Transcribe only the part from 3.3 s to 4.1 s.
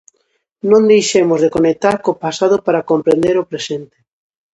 o presente.